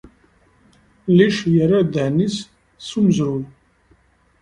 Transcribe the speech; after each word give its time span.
Lech 1.17 1.37
yerra 1.55 1.79
ddehn-nnes 1.85 2.35
s 2.87 2.89
amezruy. 2.97 3.43